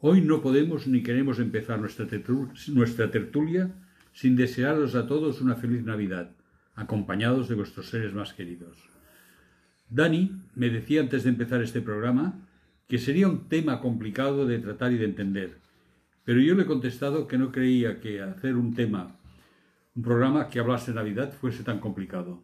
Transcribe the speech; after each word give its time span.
Hoy 0.00 0.20
no 0.20 0.42
podemos 0.42 0.86
ni 0.86 1.02
queremos 1.02 1.38
empezar 1.38 1.80
nuestra, 1.80 3.10
tertulia 3.10 3.74
sin 4.12 4.36
desearos 4.36 4.94
a 4.94 5.06
todos 5.06 5.40
una 5.40 5.56
feliz 5.56 5.82
Navidad, 5.84 6.30
acompañados 6.74 7.48
de 7.48 7.54
vuestros 7.54 7.88
seres 7.88 8.12
más 8.12 8.34
queridos. 8.34 8.76
Dani 9.88 10.32
me 10.54 10.68
decía 10.68 11.00
antes 11.00 11.24
de 11.24 11.30
empezar 11.30 11.62
este 11.62 11.80
programa 11.80 12.34
que 12.88 12.98
sería 12.98 13.28
un 13.28 13.48
tema 13.48 13.80
complicado 13.80 14.46
de 14.46 14.58
tratar 14.58 14.92
y 14.92 14.98
de 14.98 15.06
entender, 15.06 15.58
pero 16.24 16.40
yo 16.40 16.54
le 16.54 16.64
he 16.64 16.66
contestado 16.66 17.26
que 17.26 17.38
no 17.38 17.52
creía 17.52 18.00
que 18.00 18.20
hacer 18.20 18.56
un 18.56 18.74
tema, 18.74 19.16
un 19.94 20.02
programa 20.02 20.48
que 20.48 20.60
hablase 20.60 20.90
de 20.90 20.96
Navidad 20.96 21.32
fuese 21.32 21.64
tan 21.64 21.78
complicado. 21.78 22.42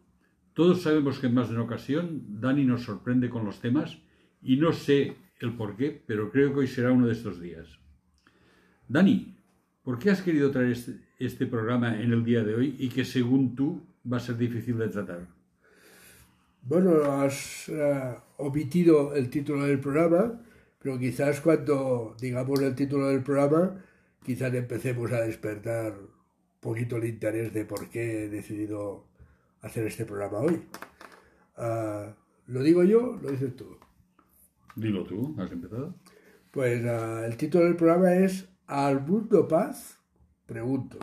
Todos 0.53 0.81
sabemos 0.81 1.19
que 1.19 1.27
en 1.27 1.33
más 1.35 1.49
de 1.49 1.55
una 1.55 1.63
ocasión 1.63 2.23
Dani 2.39 2.65
nos 2.65 2.83
sorprende 2.83 3.29
con 3.29 3.45
los 3.45 3.59
temas 3.59 3.99
y 4.41 4.57
no 4.57 4.73
sé 4.73 5.15
el 5.43 5.55
por 5.55 5.75
qué, 5.75 6.01
pero 6.05 6.31
creo 6.31 6.53
que 6.53 6.61
hoy 6.61 6.67
será 6.67 6.91
uno 6.91 7.07
de 7.07 7.13
estos 7.13 7.39
días. 7.39 7.67
Dani, 8.87 9.37
¿por 9.83 9.99
qué 9.99 10.09
has 10.11 10.21
querido 10.21 10.51
traer 10.51 10.71
este, 10.71 10.93
este 11.19 11.45
programa 11.45 12.01
en 12.01 12.11
el 12.13 12.23
día 12.23 12.43
de 12.43 12.55
hoy 12.55 12.75
y 12.79 12.89
que 12.89 13.03
según 13.03 13.55
tú 13.55 13.81
va 14.11 14.17
a 14.17 14.21
ser 14.21 14.37
difícil 14.37 14.77
de 14.77 14.87
tratar? 14.89 15.27
Bueno, 16.61 17.03
has 17.11 17.67
uh, 17.69 18.15
omitido 18.37 19.13
el 19.15 19.29
título 19.29 19.65
del 19.65 19.79
programa, 19.79 20.41
pero 20.79 20.97
quizás 20.97 21.41
cuando 21.41 22.15
digamos 22.19 22.61
el 22.61 22.73
título 22.73 23.09
del 23.09 23.21
programa, 23.21 23.83
quizás 24.23 24.53
empecemos 24.53 25.11
a 25.11 25.21
despertar 25.21 25.91
un 25.91 26.09
poquito 26.61 26.95
el 26.95 27.05
interés 27.05 27.53
de 27.53 27.65
por 27.65 27.89
qué 27.89 28.23
he 28.23 28.29
decidido 28.29 29.07
hacer 29.61 29.87
este 29.87 30.05
programa 30.05 30.39
hoy. 30.39 30.63
Uh, 31.57 32.13
¿Lo 32.47 32.63
digo 32.63 32.83
yo? 32.83 33.19
¿Lo 33.21 33.29
dices 33.31 33.55
tú? 33.57 33.77
Dilo 34.75 35.03
tú, 35.03 35.35
¿has 35.39 35.51
empezado? 35.51 35.95
Pues 36.51 36.83
uh, 36.83 37.23
el 37.25 37.37
título 37.37 37.65
del 37.65 37.75
programa 37.75 38.15
es 38.15 38.49
¿Al 38.67 39.05
mundo 39.05 39.47
paz? 39.47 39.99
Pregunto. 40.45 40.99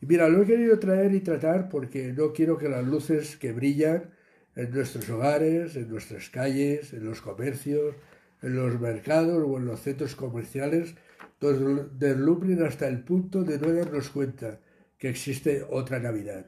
Y 0.00 0.06
mira, 0.06 0.28
lo 0.28 0.42
he 0.42 0.46
querido 0.46 0.78
traer 0.78 1.14
y 1.14 1.20
tratar 1.20 1.68
porque 1.68 2.12
no 2.12 2.32
quiero 2.32 2.56
que 2.56 2.68
las 2.68 2.86
luces 2.86 3.36
que 3.36 3.52
brillan 3.52 4.10
en 4.54 4.70
nuestros 4.70 5.08
hogares, 5.10 5.76
en 5.76 5.88
nuestras 5.88 6.30
calles, 6.30 6.92
en 6.92 7.04
los 7.04 7.20
comercios, 7.20 7.94
en 8.42 8.56
los 8.56 8.80
mercados 8.80 9.44
o 9.46 9.56
en 9.58 9.66
los 9.66 9.80
centros 9.80 10.14
comerciales 10.14 10.94
nos 11.40 11.98
deslumbren 11.98 12.62
hasta 12.64 12.88
el 12.88 13.04
punto 13.04 13.44
de 13.44 13.58
no 13.58 13.72
darnos 13.72 14.10
cuenta 14.10 14.60
que 14.98 15.08
existe 15.08 15.64
otra 15.68 16.00
Navidad. 16.00 16.46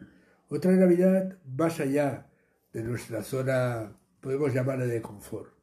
Otra 0.49 0.73
Navidad 0.73 1.39
más 1.57 1.79
allá 1.79 2.27
de 2.73 2.83
nuestra 2.83 3.23
zona, 3.23 3.97
podemos 4.21 4.53
llamarla 4.53 4.87
de 4.87 5.01
confort. 5.01 5.60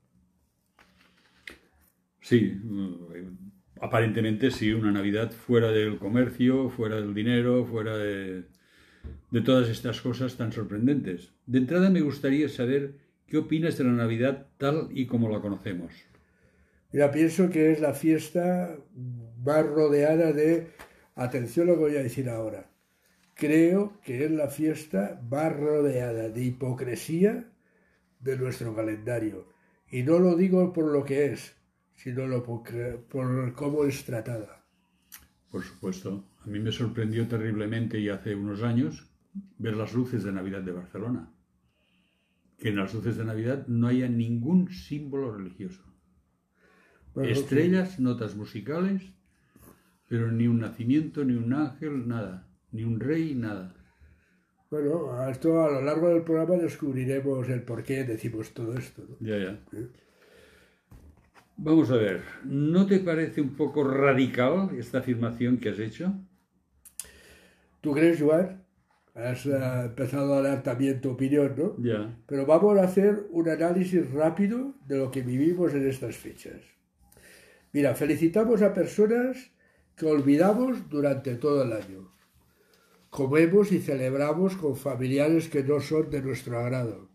Sí, 2.28 2.60
mm, 2.62 3.80
aparentemente 3.80 4.52
sí, 4.52 4.74
una 4.74 4.92
Navidad 4.92 5.32
fuera 5.32 5.72
del 5.72 5.98
comercio, 5.98 6.70
fuera 6.70 6.98
del 6.98 7.14
dinero, 7.14 7.64
fuera 7.64 7.96
de, 7.96 8.44
de 9.32 9.42
todas 9.42 9.70
estas 9.70 10.02
cosas 10.02 10.36
tan 10.36 10.52
sorprendentes. 10.52 11.32
De 11.46 11.60
entrada 11.60 11.90
me 11.90 12.02
gustaría 12.02 12.50
saber 12.50 12.96
qué 13.28 13.38
opinas 13.38 13.78
de 13.78 13.86
la 13.86 13.94
Navidad 13.94 14.48
tal 14.58 14.90
y 14.92 15.06
como 15.06 15.30
la 15.30 15.40
conocemos. 15.40 15.94
Mira, 16.92 17.12
pienso 17.12 17.50
que 17.50 17.72
es 17.72 17.80
la 17.80 17.94
fiesta 17.94 18.76
más 19.42 19.66
rodeada 19.66 20.34
de, 20.34 20.68
atención 21.16 21.68
lo 21.68 21.76
que 21.76 21.80
voy 21.80 21.96
a 21.96 22.04
decir 22.04 22.30
ahora, 22.30 22.70
creo 23.36 24.02
que 24.04 24.26
es 24.26 24.32
la 24.32 24.50
fiesta 24.50 25.22
más 25.30 25.56
rodeada 25.56 26.28
de 26.28 26.44
hipocresía 26.44 27.50
de 28.20 28.38
nuestro 28.38 28.76
calendario. 28.76 29.48
Y 29.90 30.04
no 30.04 30.20
lo 30.20 30.36
digo 30.36 30.74
por 30.74 30.92
lo 30.92 31.06
que 31.06 31.28
es, 31.28 31.57
sino 31.98 32.44
por, 32.44 32.64
por 33.10 33.54
cómo 33.54 33.84
es 33.84 34.06
tratada. 34.06 34.66
Por 35.52 35.64
supuesto. 35.64 36.24
A 36.46 36.48
mí 36.48 36.60
me 36.60 36.72
sorprendió 36.72 37.28
terriblemente 37.28 38.00
y 38.00 38.08
hace 38.08 38.34
unos 38.34 38.64
años 38.64 39.12
ver 39.58 39.76
las 39.76 39.94
luces 39.94 40.24
de 40.24 40.32
Navidad 40.32 40.62
de 40.62 40.72
Barcelona. 40.72 41.34
Que 42.58 42.70
en 42.70 42.78
las 42.78 42.94
luces 42.94 43.18
de 43.18 43.26
Navidad 43.26 43.68
no 43.68 43.88
haya 43.88 44.08
ningún 44.08 44.72
símbolo 44.72 45.36
religioso. 45.36 45.84
Estrellas, 47.18 48.00
notas 48.00 48.36
musicales, 48.36 49.04
pero 50.08 50.32
ni 50.32 50.48
un 50.48 50.60
nacimiento, 50.60 51.26
ni 51.26 51.34
un 51.34 51.54
ángel, 51.54 52.08
nada 52.08 52.48
ni 52.72 52.84
un 52.84 53.00
rey, 53.00 53.36
nada. 53.36 53.74
Bueno, 54.70 55.30
esto 55.30 55.64
a 55.64 55.72
lo 55.72 55.82
largo 55.82 56.10
del 56.10 56.24
programa 56.24 56.56
descubriremos 56.56 57.48
el 57.50 57.64
por 57.64 57.84
qué 57.84 58.04
decimos 58.04 58.54
todo 58.54 58.78
esto. 58.78 59.18
Ya, 59.20 59.38
ya. 59.38 59.60
Vamos 61.60 61.90
a 61.90 61.96
ver, 61.96 62.22
¿no 62.44 62.86
te 62.86 63.00
parece 63.00 63.42
un 63.42 63.56
poco 63.56 63.84
radical 63.84 64.70
esta 64.78 65.00
afirmación 65.00 65.58
que 65.58 65.70
has 65.70 65.80
hecho? 65.80 66.14
¿Tú 67.82 67.94
crees, 67.94 68.22
Joan? 68.22 68.64
Has 69.16 69.48
eh, 69.48 69.58
empezado 69.86 70.36
a 70.36 70.44
dar 70.44 70.62
también 70.62 71.02
tu 71.02 71.10
opinión, 71.10 71.56
¿no? 71.58 71.76
Ya. 71.80 72.16
Pero 72.28 72.46
vamos 72.46 72.78
a 72.78 72.84
hacer 72.84 73.26
un 73.32 73.50
análisis 73.50 74.08
rápido 74.12 74.76
de 74.86 75.00
lo 75.00 75.10
que 75.10 75.24
vivimos 75.24 75.74
en 75.74 75.90
estas 75.90 76.16
fechas. 76.16 76.62
Mira, 77.74 77.96
felicitamos 77.96 78.62
a 78.62 78.76
personas 78.76 79.50
que 79.96 80.06
olvidamos 80.06 80.88
durante 80.90 81.36
todo 81.36 81.64
el 81.64 81.74
año. 81.74 82.12
Comemos 83.10 83.72
y 83.72 83.80
celebramos 83.80 84.56
con 84.58 84.76
familiares 84.76 85.50
que 85.50 85.64
no 85.64 85.80
son 85.80 86.12
de 86.12 86.22
nuestro 86.22 86.60
agrado. 86.60 87.07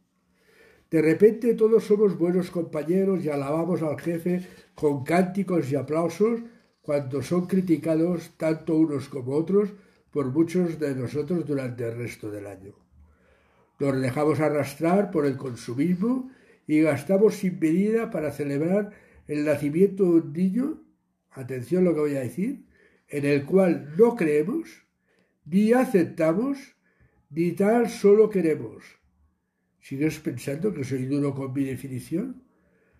De 0.93 1.01
repente 1.01 1.55
todos 1.55 1.85
somos 1.85 2.19
buenos 2.19 2.51
compañeros 2.51 3.25
y 3.25 3.31
alabamos 3.31 3.81
al 3.81 3.99
jefe 3.99 4.47
con 4.75 5.05
cánticos 5.05 5.73
y 5.73 5.75
aplausos 5.75 6.41
cuando 6.83 7.23
son 7.23 7.47
criticados 7.47 8.33
tanto 8.37 8.77
unos 8.77 9.09
como 9.09 9.33
otros 9.33 9.71
por 10.11 10.27
muchos 10.31 10.79
de 10.79 10.95
nosotros 10.95 11.47
durante 11.47 11.89
el 11.89 11.97
resto 11.97 12.31
del 12.31 12.47
año. 12.47 12.75
Nos 13.81 13.99
dejamos 14.03 14.39
arrastrar 14.41 15.11
por 15.11 15.25
el 15.25 15.39
consumismo 15.39 16.31
y 16.67 16.83
gastamos 16.83 17.37
sin 17.37 17.59
medida 17.59 18.11
para 18.11 18.31
celebrar 18.31 18.91
el 19.29 19.47
nacimiento 19.47 20.05
de 20.05 20.11
un 20.11 20.33
niño, 20.35 20.83
atención 21.31 21.85
lo 21.85 21.95
que 21.95 22.01
voy 22.01 22.17
a 22.17 22.21
decir, 22.21 22.67
en 23.09 23.25
el 23.25 23.47
cual 23.47 23.95
no 23.97 24.15
creemos 24.15 24.69
ni 25.47 25.73
aceptamos, 25.73 26.59
ni 27.31 27.53
tal 27.53 27.89
solo 27.89 28.29
queremos. 28.29 29.02
¿Sigues 29.83 30.21
pensando 30.21 30.73
que 30.73 30.85
soy 30.85 31.07
duro 31.07 31.35
con 31.35 31.53
mi 31.53 31.65
definición? 31.65 32.43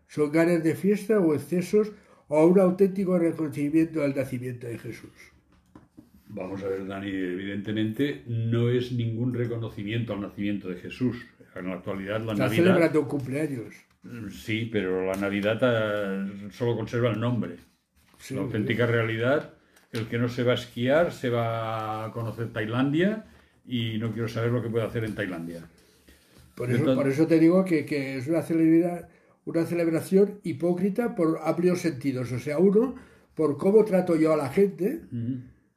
¿Son 0.09 0.31
ganas 0.31 0.63
de 0.63 0.75
fiesta 0.75 1.21
o 1.21 1.35
excesos 1.35 1.93
o 2.29 2.45
un 2.45 2.59
auténtico 2.59 3.19
reconocimiento 3.19 4.03
al 4.03 4.15
nacimiento 4.15 4.67
de 4.67 4.79
Jesús? 4.79 5.17
Vamos 6.27 6.63
a 6.63 6.69
ver, 6.69 6.87
Dani, 6.87 7.09
evidentemente 7.09 8.25
no 8.27 8.69
es 8.69 8.91
ningún 8.93 9.33
reconocimiento 9.33 10.13
al 10.13 10.23
nacimiento 10.23 10.69
de 10.69 10.77
Jesús. 10.77 11.17
En 11.55 11.69
la 11.69 11.75
actualidad 11.75 12.21
la 12.21 12.33
Está 12.33 12.45
Navidad... 12.47 12.65
celebrando 12.65 13.01
un 13.03 13.09
cumpleaños. 13.09 13.75
Sí, 14.31 14.69
pero 14.73 15.07
la 15.07 15.15
Navidad 15.15 15.59
eh, 15.63 16.49
solo 16.51 16.75
conserva 16.75 17.11
el 17.11 17.21
nombre. 17.21 17.57
la 18.31 18.41
auténtica 18.41 18.87
realidad 18.87 19.55
el 19.93 20.07
que 20.09 20.19
no 20.19 20.29
se 20.29 20.43
va 20.43 20.53
a 20.53 20.55
esquiar 20.55 21.13
se 21.13 21.29
va 21.29 22.07
a 22.07 22.13
conocer 22.13 22.53
Tailandia 22.53 23.27
y 23.65 23.99
no 23.99 24.11
quiero 24.13 24.27
saber 24.27 24.51
lo 24.51 24.63
que 24.63 24.71
puede 24.71 24.87
hacer 24.87 25.05
en 25.05 25.15
Tailandia. 25.15 25.63
Por 26.55 26.71
eso, 26.71 27.27
te 27.27 27.39
digo 27.39 27.65
que, 27.65 28.17
es 28.17 28.29
una, 28.29 28.45
una 29.45 29.67
celebración 29.67 30.41
hipócrita 30.43 31.15
por 31.15 31.39
amplios 31.43 31.81
sentidos. 31.81 32.31
O 32.33 32.39
sea, 32.39 32.59
uno, 32.59 32.95
por 33.35 33.57
cómo 33.57 33.85
trato 33.85 34.17
yo 34.17 34.33
a 34.33 34.37
la 34.37 34.49
gente 34.51 35.03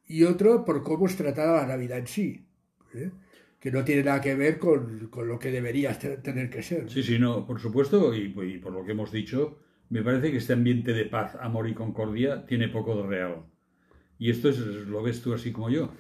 y 0.08 0.24
otro, 0.24 0.66
por 0.66 0.84
cómo 0.84 1.08
es 1.08 1.16
tratada 1.16 1.62
la 1.62 1.68
Navidad 1.68 2.00
en 2.00 2.08
sí. 2.08 2.46
¿eh? 2.94 3.12
Que 3.60 3.72
no 3.72 3.84
tiene 3.84 4.04
nada 4.04 4.22
que 4.22 4.36
ver 4.36 4.60
con, 4.60 5.10
lo 5.16 5.40
que 5.40 5.52
debería 5.52 5.98
tener 5.98 6.50
que 6.50 6.62
ser. 6.62 6.90
Sí, 6.90 7.02
sí, 7.04 7.18
no, 7.18 7.48
por 7.48 7.60
supuesto, 7.60 8.14
y, 8.14 8.34
y 8.38 8.58
por 8.60 8.74
lo 8.74 8.86
que 8.86 8.92
hemos 8.92 9.12
dicho, 9.12 9.60
me 9.90 10.04
parece 10.04 10.32
que 10.32 10.38
este 10.38 10.54
ambiente 10.54 10.94
de 10.94 11.06
paz, 11.06 11.36
amor 11.40 11.68
y 11.68 11.74
concordia 11.74 12.46
tiene 12.46 12.68
poco 12.68 12.96
de 13.02 13.08
real. 13.08 13.46
Y 14.20 14.30
esto 14.30 14.50
es, 14.50 14.58
lo 14.60 15.02
ves 15.02 15.22
tú 15.22 15.34
así 15.34 15.52
como 15.52 15.70
yo. 15.70 15.92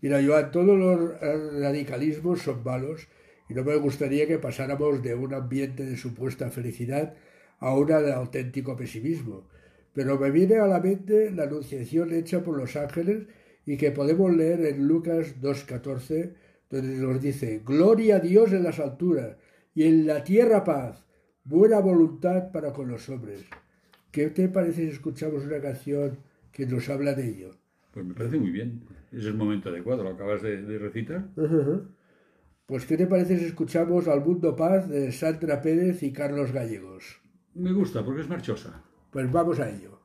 Mira, 0.00 0.20
Joan, 0.24 0.50
todos 0.50 0.78
los 0.78 1.18
radicalismos 1.60 2.42
son 2.42 2.62
malos 2.62 3.08
y 3.48 3.54
no 3.54 3.64
me 3.64 3.76
gustaría 3.76 4.26
que 4.26 4.38
pasáramos 4.38 5.02
de 5.02 5.14
un 5.14 5.34
ambiente 5.34 5.84
de 5.84 5.96
supuesta 5.96 6.50
felicidad 6.50 7.14
a 7.58 7.74
una 7.74 8.00
de 8.00 8.12
auténtico 8.12 8.76
pesimismo. 8.76 9.48
Pero 9.92 10.18
me 10.18 10.30
viene 10.30 10.56
a 10.56 10.66
la 10.66 10.80
mente 10.80 11.30
la 11.30 11.44
anunciación 11.44 12.12
hecha 12.12 12.42
por 12.42 12.56
los 12.56 12.76
ángeles 12.76 13.26
y 13.66 13.76
que 13.76 13.90
podemos 13.90 14.34
leer 14.34 14.64
en 14.66 14.86
Lucas 14.86 15.40
2.14, 15.40 16.32
donde 16.70 16.96
nos 16.96 17.20
dice, 17.20 17.62
Gloria 17.64 18.16
a 18.16 18.20
Dios 18.20 18.52
en 18.52 18.64
las 18.64 18.80
alturas 18.80 19.36
y 19.74 19.84
en 19.84 20.06
la 20.06 20.24
tierra 20.24 20.64
paz, 20.64 21.04
buena 21.44 21.80
voluntad 21.80 22.50
para 22.50 22.72
con 22.72 22.88
los 22.88 23.08
hombres. 23.08 23.44
¿Qué 24.10 24.30
te 24.30 24.48
parece 24.48 24.82
si 24.82 24.88
escuchamos 24.88 25.44
una 25.44 25.60
canción 25.60 26.18
que 26.52 26.66
nos 26.66 26.88
habla 26.88 27.14
de 27.14 27.28
ello? 27.28 27.50
Pues 27.92 28.04
me 28.06 28.14
parece 28.14 28.38
muy 28.38 28.50
bien. 28.50 28.82
Es 29.12 29.24
el 29.24 29.34
momento 29.34 29.68
adecuado. 29.68 30.02
¿Lo 30.02 30.10
acabas 30.10 30.42
de, 30.42 30.78
recitar? 30.78 31.28
Pues, 32.66 32.86
¿qué 32.86 32.96
te 32.96 33.06
parece 33.06 33.38
si 33.38 33.44
escuchamos 33.44 34.08
Al 34.08 34.24
Mundo 34.24 34.56
Paz 34.56 34.88
de 34.88 35.12
Sandra 35.12 35.60
Pérez 35.60 36.02
y 36.02 36.12
Carlos 36.12 36.50
Gallegos? 36.50 37.20
Me 37.54 37.72
gusta 37.72 38.02
porque 38.02 38.22
es 38.22 38.28
marchosa. 38.28 38.82
Pues 39.10 39.30
vamos 39.30 39.60
a 39.60 39.68
ello. 39.68 40.00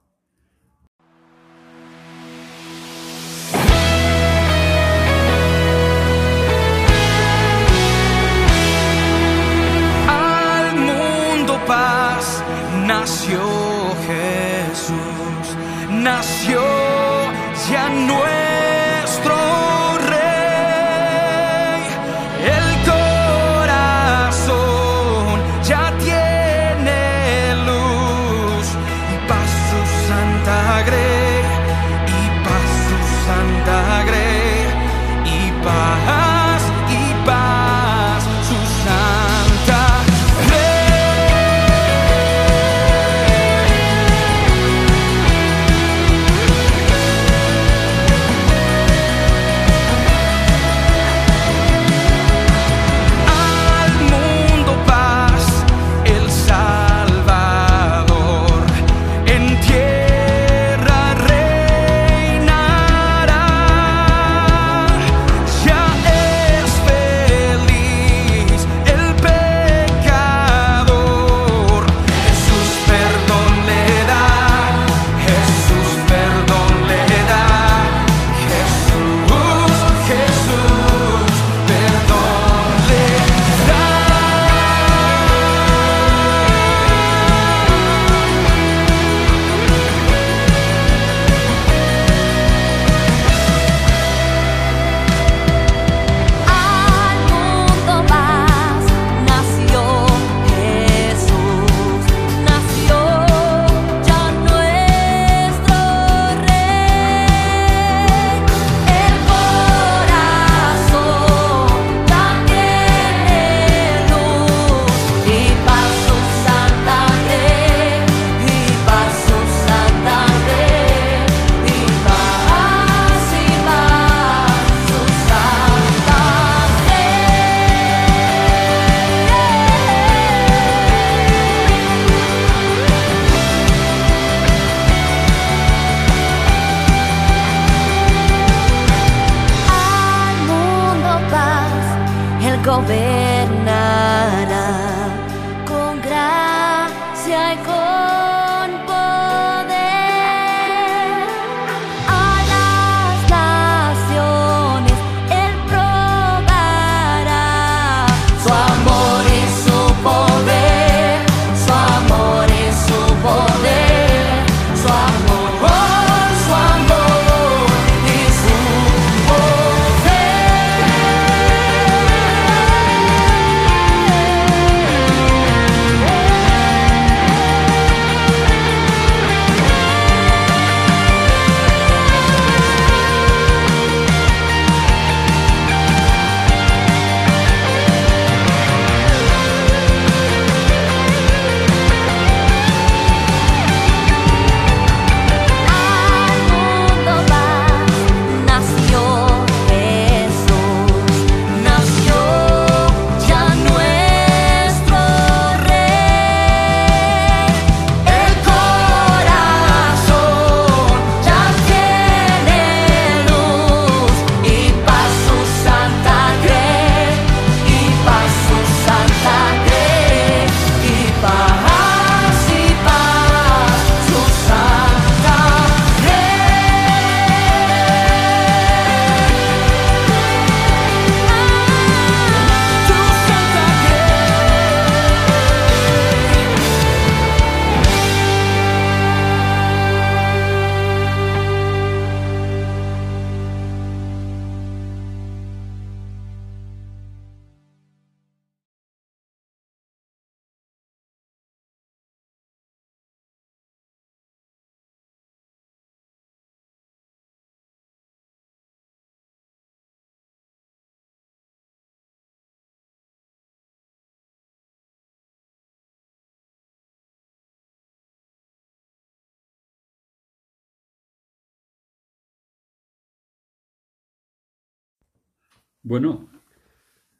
Bueno, 275.83 276.29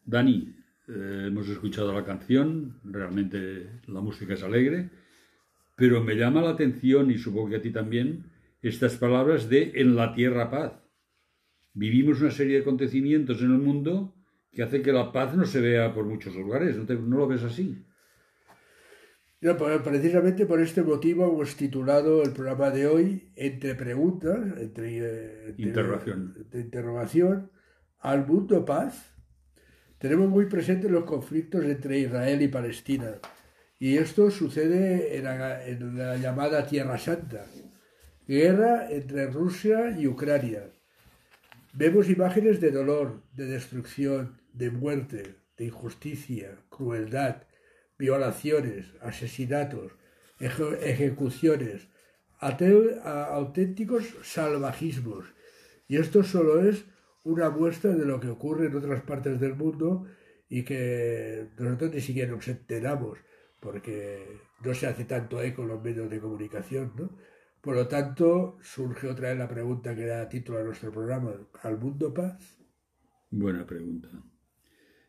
Dani, 0.05 0.55
eh, 0.87 1.25
hemos 1.27 1.47
escuchado 1.49 1.93
la 1.93 2.03
canción, 2.05 2.79
realmente 2.83 3.67
la 3.87 4.01
música 4.01 4.33
es 4.33 4.43
alegre, 4.43 4.89
pero 5.75 6.03
me 6.03 6.15
llama 6.15 6.41
la 6.41 6.51
atención, 6.51 7.09
y 7.11 7.17
supongo 7.17 7.49
que 7.49 7.55
a 7.57 7.61
ti 7.61 7.71
también, 7.71 8.25
estas 8.61 8.97
palabras 8.97 9.49
de 9.49 9.71
en 9.75 9.95
la 9.95 10.13
tierra 10.13 10.49
paz. 10.49 10.73
Vivimos 11.73 12.19
una 12.21 12.31
serie 12.31 12.55
de 12.55 12.61
acontecimientos 12.61 13.39
en 13.41 13.51
el 13.51 13.59
mundo 13.59 14.13
que 14.51 14.63
hace 14.63 14.81
que 14.81 14.91
la 14.91 15.11
paz 15.11 15.35
no 15.37 15.45
se 15.45 15.61
vea 15.61 15.93
por 15.93 16.05
muchos 16.05 16.35
lugares. 16.35 16.75
¿No, 16.75 16.85
te- 16.85 16.95
no 16.95 17.17
lo 17.17 17.27
ves 17.27 17.43
así? 17.43 17.85
No, 19.41 19.55
pues, 19.55 19.81
precisamente 19.83 20.45
por 20.45 20.59
este 20.59 20.81
motivo 20.83 21.31
hemos 21.31 21.55
titulado 21.55 22.23
el 22.23 22.33
programa 22.33 22.71
de 22.71 22.87
hoy 22.87 23.31
Entre 23.37 23.75
preguntas, 23.75 24.37
entre, 24.59 24.97
eh, 24.97 25.45
entre- 25.49 25.63
Interrogación. 25.63 26.33
entre 26.35 26.59
interrogación, 26.61 27.51
al 27.99 28.25
mundo 28.25 28.65
paz. 28.65 29.13
Tenemos 29.97 30.29
muy 30.29 30.45
presentes 30.45 30.89
los 30.89 31.03
conflictos 31.03 31.63
entre 31.65 31.99
Israel 31.99 32.41
y 32.41 32.47
Palestina. 32.47 33.15
Y 33.79 33.97
esto 33.97 34.29
sucede 34.31 35.17
en 35.17 35.23
la, 35.97 36.17
llamada 36.17 36.67
Tierra 36.67 36.97
Santa. 36.97 37.45
Guerra 38.27 38.89
entre 38.91 39.27
Rusia 39.27 39.95
y 39.97 40.07
Ucrania. 40.07 40.69
Vemos 41.73 42.09
imágenes 42.09 42.59
de 42.61 42.71
dolor, 42.71 43.21
de 43.33 43.45
destrucción, 43.45 44.41
de 44.53 44.71
muerte, 44.71 45.35
de 45.57 45.65
injusticia, 45.65 46.57
crueldad, 46.69 47.43
violaciones, 47.97 48.93
asesinatos, 49.01 49.91
eje- 50.39 50.79
ejecuciones, 50.83 51.87
auténticos 52.39 54.05
salvajismos. 54.23 55.25
Y 55.87 55.97
esto 55.97 56.23
solo 56.23 56.67
es 56.67 56.85
una 57.23 57.49
muestra 57.49 57.91
de 57.91 58.05
lo 58.05 58.19
que 58.19 58.29
ocurre 58.29 58.67
en 58.67 58.75
otras 58.75 59.01
partes 59.03 59.39
del 59.39 59.55
mundo 59.55 60.05
y 60.47 60.63
que 60.63 61.49
nosotros 61.57 61.93
ni 61.93 62.01
siquiera 62.01 62.31
nos 62.31 62.47
enteramos 62.47 63.19
porque 63.59 64.39
no 64.63 64.73
se 64.73 64.87
hace 64.87 65.05
tanto 65.05 65.41
eco 65.41 65.63
en 65.63 65.69
los 65.69 65.83
medios 65.83 66.09
de 66.09 66.19
comunicación, 66.19 66.93
¿no? 66.97 67.17
Por 67.61 67.75
lo 67.75 67.87
tanto, 67.87 68.57
surge 68.61 69.07
otra 69.07 69.29
vez 69.29 69.37
la 69.37 69.49
pregunta 69.49 69.95
que 69.95 70.05
da 70.05 70.29
título 70.29 70.59
a 70.59 70.63
nuestro 70.63 70.91
programa, 70.91 71.33
¿al 71.61 71.77
mundo 71.77 72.13
paz? 72.13 72.57
Buena 73.29 73.65
pregunta. 73.65 74.09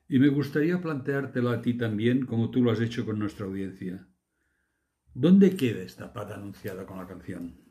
Y 0.08 0.18
me 0.18 0.28
gustaría 0.28 0.80
planteártelo 0.80 1.50
a 1.50 1.62
ti 1.62 1.74
también, 1.74 2.26
como 2.26 2.50
tú 2.50 2.62
lo 2.62 2.72
has 2.72 2.80
hecho 2.80 3.06
con 3.06 3.20
nuestra 3.20 3.46
audiencia. 3.46 4.08
¿Dónde 5.14 5.54
queda 5.56 5.82
esta 5.82 6.12
paz 6.12 6.32
anunciada 6.32 6.84
con 6.84 6.98
la 6.98 7.06
canción? 7.06 7.69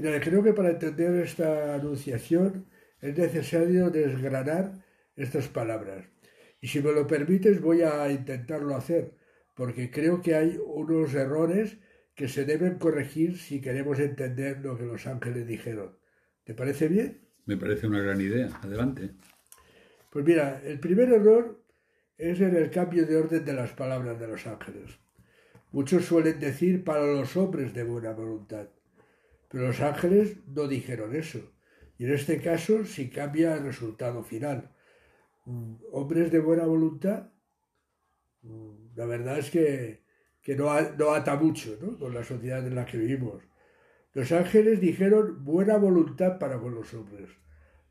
Mira, 0.00 0.18
creo 0.18 0.42
que 0.42 0.54
para 0.54 0.70
entender 0.70 1.14
esta 1.16 1.74
anunciación 1.74 2.64
es 3.02 3.18
necesario 3.18 3.90
desgranar 3.90 4.72
estas 5.14 5.48
palabras. 5.48 6.06
Y 6.62 6.68
si 6.68 6.80
me 6.80 6.92
lo 6.92 7.06
permites, 7.06 7.60
voy 7.60 7.82
a 7.82 8.10
intentarlo 8.10 8.74
hacer, 8.74 9.12
porque 9.54 9.90
creo 9.90 10.22
que 10.22 10.36
hay 10.36 10.58
unos 10.64 11.12
errores 11.12 11.76
que 12.14 12.28
se 12.28 12.46
deben 12.46 12.78
corregir 12.78 13.36
si 13.36 13.60
queremos 13.60 13.98
entender 13.98 14.60
lo 14.62 14.78
que 14.78 14.84
los 14.84 15.06
ángeles 15.06 15.46
dijeron. 15.46 15.98
¿Te 16.44 16.54
parece 16.54 16.88
bien? 16.88 17.20
Me 17.44 17.58
parece 17.58 17.86
una 17.86 18.00
gran 18.00 18.22
idea. 18.22 18.48
Adelante. 18.62 19.10
Pues 20.08 20.24
mira, 20.24 20.62
el 20.64 20.80
primer 20.80 21.10
error 21.10 21.62
es 22.16 22.40
en 22.40 22.56
el 22.56 22.70
cambio 22.70 23.04
de 23.04 23.16
orden 23.18 23.44
de 23.44 23.52
las 23.52 23.72
palabras 23.72 24.18
de 24.18 24.28
los 24.28 24.46
ángeles. 24.46 24.98
Muchos 25.72 26.06
suelen 26.06 26.40
decir 26.40 26.84
para 26.84 27.04
los 27.04 27.36
hombres 27.36 27.74
de 27.74 27.84
buena 27.84 28.12
voluntad, 28.12 28.66
pero 29.50 29.66
los 29.66 29.80
ángeles 29.80 30.36
no 30.46 30.68
dijeron 30.68 31.14
eso. 31.14 31.40
Y 31.98 32.04
en 32.04 32.14
este 32.14 32.40
caso 32.40 32.84
sí 32.84 33.10
cambia 33.10 33.56
el 33.56 33.64
resultado 33.64 34.22
final. 34.22 34.70
Mm, 35.44 35.74
Hombres 35.90 36.30
de 36.30 36.38
buena 36.38 36.64
voluntad, 36.64 37.32
mm, 38.42 38.96
la 38.96 39.06
verdad 39.06 39.38
es 39.38 39.50
que, 39.50 40.04
que 40.40 40.54
no, 40.54 40.66
no 40.96 41.12
ata 41.12 41.34
mucho 41.34 41.76
¿no? 41.82 41.98
con 41.98 42.14
la 42.14 42.22
sociedad 42.22 42.64
en 42.64 42.76
la 42.76 42.86
que 42.86 42.96
vivimos. 42.96 43.42
Los 44.12 44.30
ángeles 44.30 44.80
dijeron 44.80 45.44
buena 45.44 45.76
voluntad 45.76 46.38
para 46.38 46.58
con 46.58 46.74
los 46.74 46.94
hombres. 46.94 47.28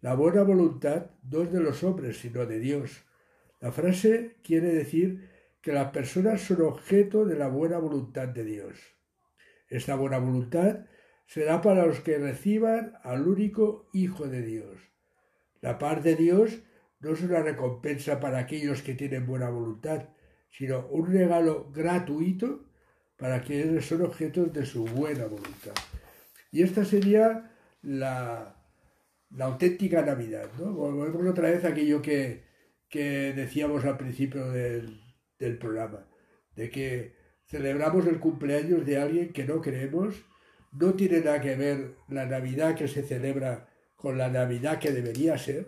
La 0.01 0.15
buena 0.15 0.43
voluntad 0.43 1.11
no 1.29 1.43
es 1.43 1.51
de 1.51 1.59
los 1.59 1.83
hombres, 1.83 2.17
sino 2.17 2.45
de 2.45 2.59
Dios. 2.59 3.03
La 3.59 3.73
frase 3.73 4.37
quiere 4.43 4.73
decir 4.73 5.29
que 5.61 5.73
las 5.73 5.91
personas 5.91 6.39
son 6.39 6.61
objeto 6.61 7.25
de 7.25 7.35
la 7.35 7.49
buena 7.49 7.77
voluntad 7.79 8.29
de 8.29 8.45
Dios. 8.45 8.79
Esta 9.67 9.95
buena 9.95 10.19
voluntad 10.19 10.85
será 11.29 11.61
para 11.61 11.85
los 11.85 11.99
que 11.99 12.17
reciban 12.17 12.93
al 13.03 13.27
único 13.27 13.87
Hijo 13.93 14.27
de 14.27 14.41
Dios. 14.41 14.79
La 15.61 15.77
paz 15.77 16.03
de 16.03 16.15
Dios 16.15 16.59
no 17.01 17.11
es 17.11 17.21
una 17.21 17.43
recompensa 17.43 18.19
para 18.19 18.39
aquellos 18.39 18.81
que 18.81 18.95
tienen 18.95 19.27
buena 19.27 19.51
voluntad, 19.51 20.09
sino 20.49 20.87
un 20.87 21.05
regalo 21.05 21.69
gratuito 21.71 22.65
para 23.15 23.43
quienes 23.43 23.85
son 23.85 24.01
objetos 24.01 24.51
de 24.53 24.65
su 24.65 24.85
buena 24.85 25.25
voluntad. 25.25 25.73
Y 26.51 26.63
esta 26.63 26.83
sería 26.83 27.51
la, 27.83 28.55
auténtica 29.39 30.01
Navidad, 30.01 30.49
¿no? 30.57 30.73
Volvemos 30.73 31.27
otra 31.27 31.51
vez 31.51 31.63
a 31.63 31.69
aquello 31.69 32.01
que, 32.01 32.43
que 32.89 33.33
decíamos 33.33 33.85
al 33.85 33.97
principio 33.97 34.49
del, 34.49 34.99
del 35.37 35.59
programa, 35.59 36.07
de 36.55 36.71
que 36.71 37.15
celebramos 37.45 38.07
el 38.07 38.19
cumpleaños 38.19 38.83
de 38.83 38.97
alguien 38.97 39.31
que 39.31 39.45
no 39.45 39.61
creemos, 39.61 40.25
no 40.71 40.93
tiene 40.93 41.19
nada 41.21 41.41
que 41.41 41.55
ver 41.55 41.95
la 42.09 42.25
Navidad 42.25 42.75
que 42.75 42.87
se 42.87 43.03
celebra 43.03 43.69
con 43.95 44.17
la 44.17 44.29
Navidad 44.29 44.79
que 44.79 44.91
debería 44.91 45.37
ser, 45.37 45.67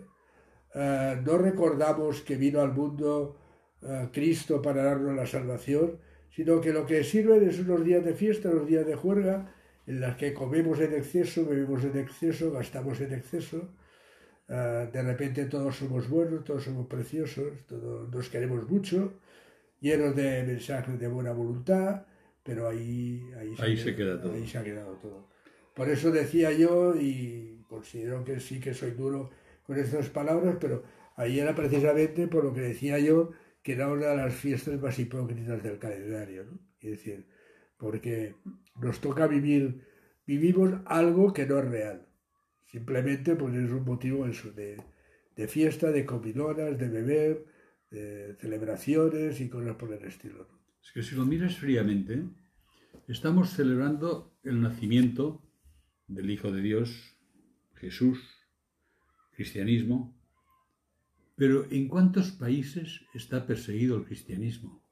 Eh, 0.74 1.20
no 1.24 1.36
recordamos 1.36 2.22
que 2.22 2.36
vino 2.36 2.60
al 2.60 2.72
mundo 2.72 3.36
eh, 3.82 4.08
Cristo 4.12 4.62
para 4.62 4.82
darnos 4.82 5.14
la 5.14 5.26
salvación, 5.26 5.98
sino 6.30 6.60
que 6.60 6.72
lo 6.72 6.86
que 6.86 7.04
sirven 7.04 7.46
es 7.46 7.58
unos 7.60 7.84
días 7.84 8.02
de 8.04 8.14
fiesta, 8.14 8.48
unos 8.48 8.66
días 8.66 8.86
de 8.86 8.96
juerga, 8.96 9.52
en 9.86 10.00
las 10.00 10.16
que 10.16 10.32
comemos 10.32 10.80
en 10.80 10.94
exceso, 10.94 11.44
bebemos 11.44 11.84
en 11.84 11.98
exceso, 11.98 12.52
gastamos 12.52 13.00
en 13.00 13.12
exceso. 13.12 13.74
Eh, 14.48 14.88
de 14.92 15.02
repente 15.02 15.44
todos 15.44 15.76
somos 15.76 16.08
buenos, 16.08 16.44
todos 16.44 16.64
somos 16.64 16.86
preciosos, 16.86 17.66
todos 17.66 18.08
nos 18.08 18.28
queremos 18.30 18.68
mucho, 18.68 19.20
llenos 19.80 20.16
de 20.16 20.42
mensajes 20.44 20.98
de 20.98 21.08
buena 21.08 21.32
voluntad, 21.32 22.06
pero 22.42 22.68
ahí, 22.68 23.30
ahí, 23.38 23.54
Ahí 23.58 23.76
se 23.76 23.94
queda 23.94 24.20
todo. 24.20 24.32
Ahí 24.32 24.46
se 24.46 24.58
ha 24.58 24.64
quedado 24.64 24.94
todo. 24.96 25.28
Por 25.74 25.88
eso 25.88 26.10
decía 26.10 26.52
yo, 26.52 26.94
y 26.96 27.64
considero 27.68 28.24
que 28.24 28.40
sí 28.40 28.60
que 28.60 28.74
soy 28.74 28.90
duro 28.90 29.30
con 29.62 29.78
estas 29.78 30.08
palabras, 30.10 30.56
pero 30.60 30.82
ahí 31.16 31.40
era 31.40 31.54
precisamente 31.54 32.26
por 32.28 32.44
lo 32.44 32.52
que 32.52 32.60
decía 32.60 32.98
yo, 32.98 33.30
que 33.62 33.72
era 33.72 33.88
una 33.88 34.08
de 34.08 34.16
las 34.16 34.34
fiestas 34.34 34.80
más 34.80 34.98
hipócritas 34.98 35.62
del 35.62 35.78
calendario. 35.78 36.44
¿no? 36.44 36.58
Es 36.80 36.90
decir, 36.90 37.26
porque 37.78 38.34
nos 38.80 39.00
toca 39.00 39.26
vivir, 39.26 39.86
vivimos 40.26 40.74
algo 40.84 41.32
que 41.32 41.46
no 41.46 41.58
es 41.60 41.64
real. 41.64 42.06
Simplemente 42.66 43.36
pues 43.36 43.54
es 43.54 43.70
un 43.70 43.84
motivo 43.84 44.26
eso, 44.26 44.50
de, 44.50 44.76
de 45.36 45.48
fiesta, 45.48 45.90
de 45.90 46.04
comilonas, 46.04 46.78
de 46.78 46.88
beber, 46.88 47.44
de 47.90 48.34
celebraciones 48.40 49.40
y 49.40 49.48
cosas 49.48 49.76
por 49.76 49.92
el 49.92 50.04
estilo. 50.04 50.48
¿no? 50.50 50.61
Es 50.82 50.92
que 50.92 51.02
si 51.02 51.14
lo 51.14 51.24
miras 51.24 51.56
fríamente, 51.56 52.24
estamos 53.08 53.50
celebrando 53.50 54.36
el 54.42 54.60
nacimiento 54.60 55.42
del 56.06 56.30
Hijo 56.30 56.50
de 56.50 56.60
Dios, 56.60 57.16
Jesús, 57.76 58.18
cristianismo, 59.32 60.16
pero 61.36 61.66
¿en 61.70 61.88
cuántos 61.88 62.30
países 62.32 63.02
está 63.14 63.46
perseguido 63.46 63.96
el 63.96 64.04
cristianismo? 64.04 64.82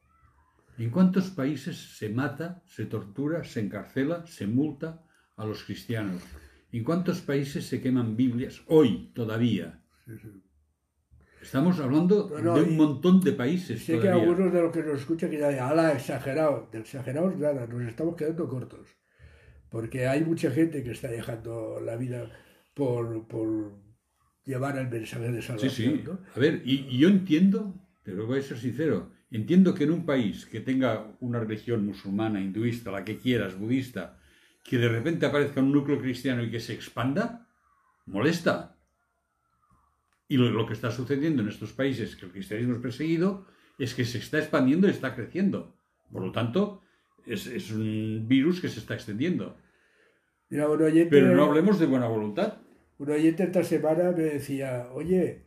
¿En 0.78 0.90
cuántos 0.90 1.30
países 1.30 1.76
se 1.76 2.08
mata, 2.08 2.62
se 2.66 2.86
tortura, 2.86 3.44
se 3.44 3.60
encarcela, 3.60 4.26
se 4.26 4.46
multa 4.46 5.04
a 5.36 5.44
los 5.44 5.62
cristianos? 5.64 6.22
¿En 6.72 6.84
cuántos 6.84 7.20
países 7.20 7.66
se 7.66 7.82
queman 7.82 8.16
Biblias 8.16 8.62
hoy 8.66 9.10
todavía? 9.14 9.82
Estamos 11.40 11.78
hablando 11.80 12.24
de 12.28 12.62
un 12.62 12.76
montón 12.76 13.20
de 13.20 13.32
países 13.32 13.82
Sé 13.84 13.98
que 13.98 14.08
algunos 14.08 14.52
de 14.52 14.60
los 14.60 14.72
que 14.72 14.82
nos 14.82 15.00
escuchan 15.00 15.30
dirán, 15.30 15.58
ala, 15.58 15.92
exagerado. 15.92 16.68
De 16.70 16.80
exagerados 16.80 17.36
nada, 17.36 17.66
nos 17.66 17.82
estamos 17.82 18.14
quedando 18.16 18.46
cortos. 18.48 18.88
Porque 19.70 20.06
hay 20.06 20.22
mucha 20.24 20.50
gente 20.50 20.82
que 20.82 20.90
está 20.90 21.08
dejando 21.08 21.80
la 21.80 21.96
vida 21.96 22.30
por, 22.74 23.26
por 23.26 23.72
llevar 24.44 24.76
el 24.78 24.88
mensaje 24.88 25.30
de 25.30 25.40
Sí, 25.40 25.46
salvación. 25.48 25.70
sí. 25.96 26.02
¿no? 26.04 26.18
A 26.36 26.38
ver, 26.38 26.62
y, 26.64 26.86
y 26.90 26.98
yo 26.98 27.08
entiendo, 27.08 27.74
pero 28.02 28.26
voy 28.26 28.40
a 28.40 28.42
ser 28.42 28.58
sincero, 28.58 29.12
entiendo 29.30 29.74
que 29.74 29.84
en 29.84 29.92
un 29.92 30.04
país 30.04 30.44
que 30.44 30.60
tenga 30.60 31.16
una 31.20 31.40
religión 31.40 31.86
musulmana, 31.86 32.40
hinduista, 32.40 32.90
la 32.90 33.04
que 33.04 33.16
quieras, 33.18 33.56
budista, 33.58 34.18
que 34.64 34.76
de 34.76 34.88
repente 34.88 35.24
aparezca 35.24 35.60
un 35.60 35.72
núcleo 35.72 35.98
cristiano 36.00 36.42
y 36.42 36.50
que 36.50 36.60
se 36.60 36.74
expanda, 36.74 37.46
molesta. 38.06 38.76
Y 40.30 40.36
lo, 40.38 40.48
lo 40.50 40.64
que 40.66 40.74
está 40.74 40.90
sucediendo 40.90 41.42
en 41.42 41.48
estos 41.48 41.72
países 41.72 42.14
que 42.16 42.24
el 42.26 42.32
cristianismo 42.32 42.74
es 42.74 42.78
perseguido 42.80 43.46
es 43.78 43.94
que 43.94 44.04
se 44.04 44.18
está 44.18 44.38
expandiendo 44.38 44.86
y 44.86 44.90
está 44.92 45.14
creciendo. 45.14 45.76
Por 46.12 46.22
lo 46.24 46.30
tanto, 46.32 46.82
es, 47.26 47.46
es 47.46 47.70
un 47.72 48.26
virus 48.28 48.60
que 48.60 48.68
se 48.68 48.78
está 48.78 48.94
extendiendo. 48.94 49.56
Mira, 50.48 50.68
un 50.70 50.80
oyente, 50.82 51.10
Pero 51.10 51.34
no 51.34 51.44
hablemos 51.44 51.78
de 51.80 51.86
buena 51.86 52.06
voluntad. 52.08 52.58
un 52.98 53.10
oyente 53.10 53.42
esta 53.44 53.64
semana 53.64 54.12
me 54.12 54.22
decía, 54.24 54.88
oye, 54.92 55.46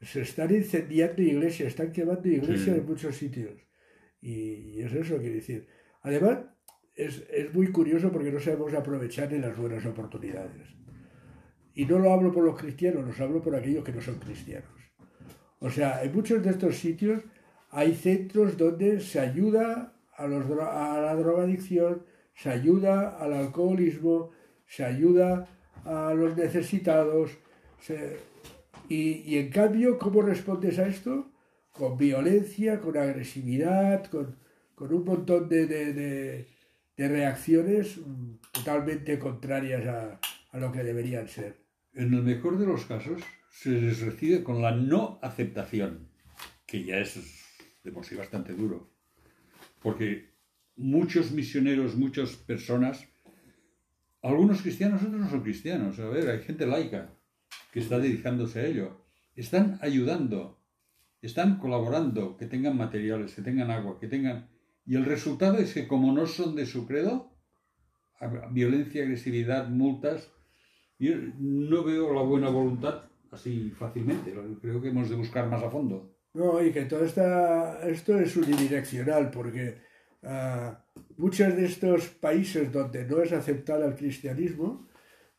se 0.00 0.22
están 0.22 0.54
incendiando 0.54 1.20
iglesias, 1.22 1.68
están 1.68 1.92
quemando 1.92 2.26
iglesias 2.28 2.64
Sí. 2.64 2.80
en 2.80 2.86
muchos 2.86 3.14
sitios. 3.16 3.60
Y, 4.20 4.32
y 4.78 4.82
es 4.82 4.92
eso, 4.94 5.18
quiere 5.18 5.36
decir. 5.36 5.66
Además, 6.02 6.38
es, 6.94 7.24
es 7.30 7.52
muy 7.52 7.68
curioso 7.70 8.10
porque 8.12 8.30
no 8.32 8.40
sabemos 8.40 8.72
aprovechar 8.74 9.30
ni 9.30 9.38
las 9.40 9.56
buenas 9.56 9.84
oportunidades. 9.86 10.68
Y 11.74 11.86
no 11.86 11.98
lo 11.98 12.12
hablo 12.12 12.32
por 12.32 12.44
los 12.44 12.58
cristianos, 12.58 13.06
los 13.06 13.20
hablo 13.20 13.42
por 13.42 13.54
aquellos 13.56 13.84
que 13.84 13.92
no 13.92 14.00
son 14.00 14.16
cristianos. 14.16 14.68
O 15.60 15.70
sea, 15.70 16.02
en 16.02 16.12
muchos 16.14 16.42
de 16.42 16.50
estos 16.50 16.76
sitios 16.78 17.22
hay 17.70 17.94
centros 17.94 18.56
donde 18.58 19.00
se 19.00 19.20
ayuda 19.20 19.94
a, 20.16 20.26
los 20.26 20.44
a 20.60 21.00
la 21.00 21.14
drogadicción, 21.14 22.04
se 22.34 22.50
ayuda 22.50 23.16
al 23.18 23.32
alcoholismo, 23.34 24.30
se 24.66 24.84
ayuda 24.84 25.48
a 25.84 26.14
los 26.14 26.36
necesitados. 26.36 27.30
y, 28.88 29.22
y 29.32 29.38
en 29.38 29.50
cambio, 29.50 29.98
¿cómo 29.98 30.22
respondes 30.22 30.78
a 30.78 30.86
esto? 30.88 31.30
Con 31.72 31.96
violencia, 31.96 32.80
con 32.80 32.96
agresividad, 32.96 34.04
con, 34.06 34.36
con 34.74 34.92
un 34.92 35.04
montón 35.04 35.48
de, 35.48 35.66
de- 35.66 35.92
de- 35.92 36.46
de 36.96 37.08
reacciones 37.08 37.96
mm, 37.98 38.34
totalmente 38.52 39.18
contrarias 39.18 39.86
a, 39.86 40.20
a 40.52 40.58
lo 40.58 40.70
que 40.72 40.82
deberían 40.84 41.26
ser. 41.28 41.61
En 41.94 42.14
el 42.14 42.22
mejor 42.22 42.58
de 42.58 42.66
los 42.66 42.86
casos, 42.86 43.20
se 43.50 43.70
les 43.70 44.00
recibe 44.00 44.42
con 44.42 44.62
la 44.62 44.74
no 44.74 45.18
aceptación, 45.20 46.08
que 46.66 46.84
ya 46.84 46.96
es 46.98 47.20
de 47.84 47.92
por 47.92 48.06
sí 48.06 48.14
bastante 48.14 48.54
duro. 48.54 48.90
Porque 49.82 50.30
muchos 50.76 51.32
misioneros, 51.32 51.94
muchas 51.96 52.36
personas, 52.36 53.06
algunos 54.22 54.62
cristianos, 54.62 55.02
otros 55.02 55.20
no 55.20 55.28
son 55.28 55.42
cristianos. 55.42 55.98
A 55.98 56.08
ver, 56.08 56.30
hay 56.30 56.40
gente 56.40 56.66
laica 56.66 57.12
que 57.72 57.80
está 57.80 57.98
dedicándose 57.98 58.60
a 58.60 58.66
ello. 58.66 59.04
Están 59.36 59.78
ayudando, 59.82 60.62
están 61.20 61.58
colaborando, 61.58 62.38
que 62.38 62.46
tengan 62.46 62.76
materiales, 62.76 63.34
que 63.34 63.42
tengan 63.42 63.70
agua, 63.70 63.98
que 63.98 64.08
tengan... 64.08 64.48
Y 64.86 64.96
el 64.96 65.04
resultado 65.04 65.58
es 65.58 65.74
que 65.74 65.86
como 65.86 66.12
no 66.12 66.26
son 66.26 66.56
de 66.56 66.64
su 66.64 66.86
credo, 66.86 67.36
violencia, 68.50 69.02
agresividad, 69.02 69.68
multas, 69.68 70.30
yo 71.06 71.14
no 71.38 71.82
veo 71.84 72.12
la 72.14 72.22
buena 72.22 72.48
voluntad 72.48 73.04
así 73.30 73.70
fácilmente. 73.70 74.32
Creo 74.60 74.80
que 74.80 74.88
hemos 74.88 75.08
de 75.10 75.16
buscar 75.16 75.48
más 75.48 75.62
a 75.62 75.70
fondo. 75.70 76.14
No, 76.34 76.62
y 76.64 76.70
que 76.72 76.84
todo 76.86 77.04
esta, 77.04 77.86
esto 77.88 78.18
es 78.18 78.36
unidireccional, 78.36 79.30
porque 79.30 79.78
ah, 80.22 80.84
muchos 81.16 81.54
de 81.56 81.64
estos 81.66 82.08
países 82.08 82.72
donde 82.72 83.04
no 83.06 83.20
es 83.22 83.32
aceptado 83.32 83.84
el 83.86 83.94
cristianismo, 83.96 84.88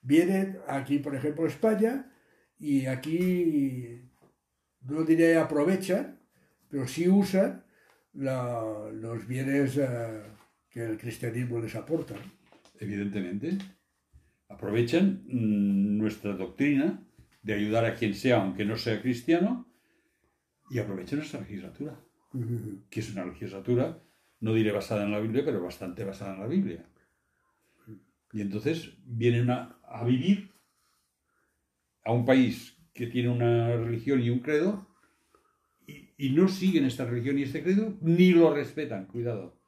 vienen 0.01 0.59
aquí, 0.67 0.99
por 0.99 1.15
ejemplo, 1.15 1.47
España, 1.47 2.11
y 2.59 2.85
aquí, 2.85 4.01
no 4.81 5.03
diré 5.03 5.37
aprovechan, 5.37 6.19
pero 6.69 6.87
sí 6.87 7.07
usan 7.09 7.63
la- 8.13 8.89
los 8.93 9.25
bienes 9.27 9.77
ah, 9.79 10.23
que 10.69 10.83
el 10.83 10.97
cristianismo 10.97 11.59
les 11.59 11.75
aporta. 11.75 12.15
Evidentemente, 12.79 13.57
aprovechan 14.53 15.23
mm, 15.27 15.97
nuestra 15.97 16.33
doctrina 16.33 17.03
de 17.41 17.53
ayudar 17.53 17.85
a 17.85 17.95
quien 17.95 18.13
sea, 18.13 18.41
aunque 18.41 18.65
no 18.65 18.77
sea 18.77 19.01
cristiano, 19.01 19.67
y 20.69 20.79
aprovechan 20.79 21.19
nuestra 21.19 21.41
legislatura, 21.41 21.99
que 22.89 22.99
es 22.99 23.11
una 23.11 23.25
legislatura, 23.25 23.99
no 24.39 24.53
diré 24.53 24.71
basada 24.71 25.03
en 25.03 25.11
la 25.11 25.19
Biblia, 25.19 25.43
pero 25.45 25.61
bastante 25.61 26.03
basada 26.03 26.33
en 26.35 26.39
la 26.39 26.47
Biblia. 26.47 26.85
Y 28.31 28.41
entonces 28.41 28.97
vienen 29.05 29.51
a, 29.51 29.77
a 29.83 30.03
vivir 30.03 30.49
a 32.03 32.11
un 32.11 32.25
país 32.25 32.77
que 32.93 33.07
tiene 33.07 33.29
una 33.29 33.75
religión 33.75 34.21
y 34.21 34.29
un 34.29 34.39
credo, 34.39 34.87
y, 35.85 36.09
y 36.17 36.29
no 36.31 36.47
siguen 36.47 36.85
esta 36.85 37.05
religión 37.05 37.37
y 37.37 37.43
este 37.43 37.61
credo, 37.61 37.97
ni 38.01 38.31
lo 38.31 38.53
respetan, 38.53 39.05
cuidado. 39.05 39.59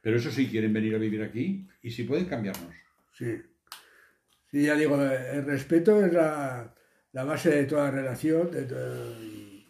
Pero 0.00 0.16
eso 0.16 0.30
sí, 0.30 0.46
quieren 0.46 0.72
venir 0.72 0.94
a 0.94 0.98
vivir 0.98 1.22
aquí 1.22 1.66
y 1.82 1.90
si 1.90 2.04
pueden 2.04 2.26
cambiarnos. 2.26 2.74
Sí. 3.12 3.42
Sí, 4.56 4.62
ya 4.62 4.74
digo, 4.74 4.96
el 4.98 5.44
respeto 5.44 6.02
es 6.02 6.10
la, 6.14 6.74
base 7.12 7.50
de 7.50 7.64
toda 7.66 7.90
relación 7.90 8.48
y, 8.54 9.68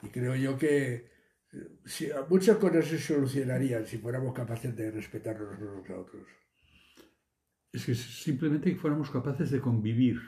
y 0.00 0.08
creo 0.12 0.36
yo 0.36 0.56
que 0.56 1.10
eh, 1.52 2.14
muchas 2.30 2.56
cosas 2.58 2.84
se 2.84 3.00
solucionarían 3.00 3.84
si 3.84 3.98
fuéramos 3.98 4.32
capaces 4.32 4.76
de 4.76 4.92
respetarnos 4.92 5.58
unos 5.58 5.90
a 5.90 5.98
otros. 5.98 6.22
Es 7.72 7.84
que 7.84 7.96
simplemente 7.96 8.70
que 8.70 8.78
fuéramos 8.78 9.10
capaces 9.10 9.50
de 9.50 9.60
convivir. 9.60 10.20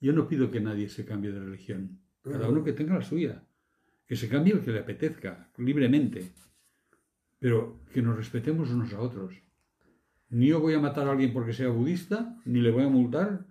Yo 0.00 0.12
no 0.12 0.28
pido 0.28 0.48
que 0.48 0.60
nadie 0.60 0.88
se 0.88 1.04
cambie 1.04 1.32
de 1.32 1.40
religión. 1.40 1.98
Cada 2.22 2.48
uno 2.48 2.62
que 2.62 2.72
tenga 2.72 2.94
la 2.94 3.02
suya. 3.02 3.42
Que 4.06 4.14
se 4.14 4.28
cambie 4.28 4.52
el 4.52 4.60
que 4.60 4.70
le 4.70 4.78
apetezca, 4.78 5.50
libremente. 5.58 6.34
Pero 7.40 7.84
que 7.92 8.00
nos 8.00 8.16
respetemos 8.16 8.70
unos 8.70 8.94
a 8.94 9.00
otros. 9.00 9.34
Ni 10.34 10.48
yo 10.48 10.58
voy 10.60 10.74
a 10.74 10.80
matar 10.80 11.06
a 11.08 11.12
alguien 11.12 11.32
porque 11.32 11.52
sea 11.52 11.68
budista, 11.68 12.36
ni 12.44 12.60
le 12.60 12.70
voy 12.72 12.82
a 12.84 12.88
multar, 12.88 13.46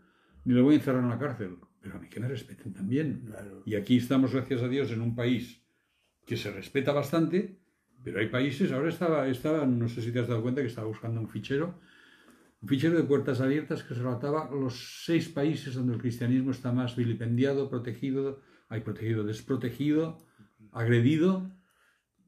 ni 0.46 0.54
le 0.54 0.62
voy 0.62 0.74
a 0.76 0.78
encerrar 0.78 1.02
en 1.04 1.10
la 1.10 1.17
cárcel. 1.17 1.58
Pero 1.82 1.96
a 1.96 2.00
mí 2.00 2.10
que 2.10 2.19
me 2.19 2.28
respeten 2.28 2.74
también. 2.74 3.24
Claro. 3.26 3.63
Y 3.65 3.76
aquí 3.76 3.98
estamos, 3.98 4.34
gracias 4.34 4.62
a 4.62 4.67
Dios, 4.67 4.91
en 4.91 5.02
un 5.02 5.15
país 5.15 5.63
que 6.26 6.36
se 6.36 6.52
respeta 6.52 6.91
bastante, 6.91 7.60
pero 8.04 8.19
hay 8.19 8.28
países, 8.28 8.72
ahora 8.74 8.89
estaba, 8.89 9.28
estaba, 9.28 9.65
no 9.65 9.88
sé 9.88 10.02
si 10.02 10.12
te 10.12 10.19
has 10.19 10.28
dado 10.28 10.41
cuenta 10.41 10.62
que 10.62 10.67
estaba 10.67 10.88
buscando 10.88 11.22
un 11.22 11.30
fichero, 11.30 11.80
un 12.62 12.67
fichero 12.67 12.96
de 12.98 13.04
puertas 13.04 13.39
abiertas 13.41 13.84
que 13.84 13.93
relataba 13.93 14.50
los 14.52 15.04
seis 15.06 15.30
países 15.30 15.76
donde 15.76 15.93
el 15.93 16.00
cristianismo 16.02 16.52
está 16.52 16.72
más 16.74 16.96
vilipendiado, 16.98 17.69
protegido, 17.69 18.41
hay 18.69 18.82
protegido, 18.82 19.24
desprotegido, 19.24 20.17
agredido. 20.72 21.50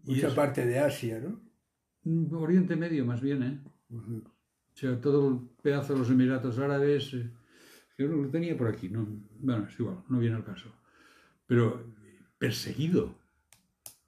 Y 0.06 0.16
Mucha 0.16 0.28
es- 0.30 0.34
parte 0.34 0.66
de 0.66 0.80
Asia, 0.80 1.20
¿no? 1.20 1.42
Oriente 2.40 2.76
Medio, 2.76 3.06
más 3.06 3.22
bien, 3.22 3.44
¿eh? 3.44 3.62
O 4.76 4.78
sea, 4.78 5.00
todo 5.00 5.30
el 5.30 5.40
pedazo 5.62 5.94
de 5.94 6.00
los 6.00 6.10
Emiratos 6.10 6.60
Árabes. 6.60 7.14
eh, 7.14 7.30
yo 7.98 8.08
lo 8.08 8.28
tenía 8.30 8.58
por 8.58 8.68
aquí, 8.68 8.90
¿no? 8.90 9.08
Bueno, 9.40 9.68
es 9.70 9.80
igual, 9.80 10.04
no 10.10 10.20
viene 10.20 10.36
al 10.36 10.44
caso. 10.44 10.70
Pero 11.48 11.94
perseguido. 12.38 13.16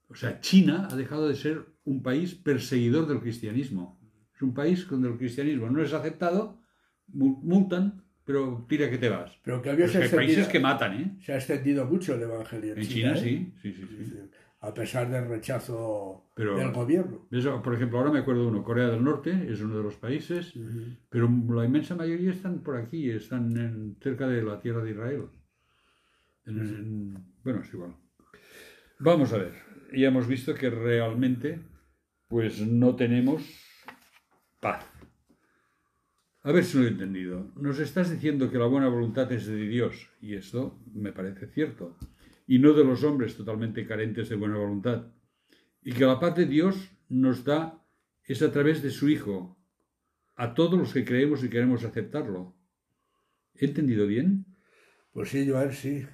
O 0.09 0.15
sea, 0.15 0.41
China 0.41 0.87
ha 0.91 0.95
dejado 0.95 1.27
de 1.29 1.35
ser 1.35 1.65
un 1.85 2.03
país 2.03 2.35
perseguidor 2.35 3.07
del 3.07 3.19
cristianismo. 3.19 3.97
Es 4.35 4.41
un 4.41 4.53
país 4.53 4.85
donde 4.89 5.09
el 5.09 5.17
cristianismo 5.17 5.69
no 5.69 5.81
es 5.81 5.93
aceptado, 5.93 6.59
mu- 7.07 7.39
multan, 7.43 8.03
pero 8.25 8.65
tira 8.67 8.89
que 8.89 8.97
te 8.97 9.09
vas. 9.09 9.31
Pero 9.43 9.57
en 9.57 9.63
cambio 9.63 9.85
Pues 9.85 9.95
ha 9.95 9.99
hay 9.99 10.09
países 10.09 10.47
que 10.47 10.59
matan, 10.59 10.93
¿eh? 11.01 11.17
se 11.21 11.31
ha 11.33 11.37
extendido 11.37 11.85
mucho 11.85 12.13
el 12.15 12.21
Evangelio 12.23 12.73
en, 12.73 12.79
En 12.79 12.87
China, 12.87 13.13
¿eh? 13.15 13.19
sí, 13.21 13.53
sí, 13.61 13.73
sí, 13.73 13.87
sí. 13.87 14.13
A 14.59 14.73
pesar 14.73 15.09
del 15.09 15.27
rechazo 15.27 16.31
Pero- 16.35 16.57
del 16.57 16.71
gobierno. 16.71 17.27
Por 17.63 17.73
ejemplo, 17.75 17.99
ahora 17.99 18.11
me 18.11 18.19
acuerdo 18.19 18.41
de 18.41 18.47
uno, 18.47 18.63
Corea 18.63 18.87
del 18.87 19.03
Norte 19.03 19.45
es 19.51 19.61
uno 19.61 19.77
de 19.77 19.83
los 19.83 19.95
países, 19.95 20.53
pero 21.09 21.29
la 21.49 21.65
inmensa 21.65 21.95
mayoría 21.95 22.31
están 22.31 22.63
por 22.63 22.75
aquí, 22.75 23.09
están 23.11 23.55
en- 23.57 23.97
cerca 24.01 24.27
de 24.27 24.41
la 24.41 24.59
tierra 24.59 24.83
de 24.83 24.91
Israel. 24.91 25.25
En- 26.45 26.59
en- 26.59 27.25
bueno, 27.43 27.61
es 27.61 27.71
igual. 27.73 27.95
Vamos 28.99 29.31
a 29.33 29.37
ver, 29.37 29.53
ya 29.95 30.07
hemos 30.07 30.27
visto 30.27 30.53
que 30.55 30.69
realmente 30.71 31.61
pues 32.27 32.59
no 32.65 32.95
tenemos 32.95 33.43
paz. 34.59 34.85
A 36.43 36.51
ver 36.51 36.63
si 36.63 36.77
lo 36.79 36.85
he 36.85 36.89
entendido. 36.89 37.51
Nos 37.55 37.77
estás 37.79 38.09
diciendo 38.09 38.49
que 38.49 38.57
la 38.57 38.65
buena 38.65 38.87
voluntad 38.89 39.31
es 39.31 39.45
de 39.47 39.55
Dios, 39.67 40.09
y 40.19 40.33
esto 40.35 40.79
me 40.93 41.11
parece 41.13 41.47
cierto, 41.47 41.95
y 42.47 42.59
no 42.59 42.73
de 42.73 42.83
los 42.83 43.03
hombres 43.03 43.35
totalmente 43.35 43.85
carentes 43.85 44.29
de 44.29 44.35
buena 44.35 44.57
voluntad 44.57 45.07
y 45.81 45.91
que 45.93 46.05
la 46.05 46.19
paz 46.19 46.35
de 46.35 46.45
Dios 46.45 46.91
nos 47.09 47.43
da 47.43 47.83
es 48.23 48.41
a 48.41 48.51
través 48.51 48.81
de 48.81 48.89
su 48.89 49.09
Hijo, 49.09 49.57
a 50.35 50.53
todos 50.53 50.77
los 50.79 50.93
que 50.93 51.05
creemos 51.05 51.43
y 51.43 51.49
queremos 51.49 51.83
aceptarlo. 51.83 52.55
¿He 53.55 53.65
entendido 53.65 54.05
bien? 54.07 54.45
Pues 55.11 55.29
sí, 55.29 55.49
Joan, 55.49 55.71
sí. 55.73 56.05